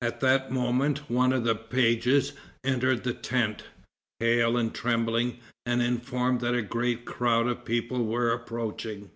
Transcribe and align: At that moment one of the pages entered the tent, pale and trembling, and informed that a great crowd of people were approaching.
At 0.00 0.20
that 0.20 0.52
moment 0.52 1.10
one 1.10 1.32
of 1.32 1.42
the 1.42 1.56
pages 1.56 2.34
entered 2.62 3.02
the 3.02 3.12
tent, 3.12 3.64
pale 4.20 4.56
and 4.56 4.72
trembling, 4.72 5.40
and 5.66 5.82
informed 5.82 6.40
that 6.42 6.54
a 6.54 6.62
great 6.62 7.04
crowd 7.04 7.48
of 7.48 7.64
people 7.64 8.06
were 8.06 8.30
approaching. 8.30 9.10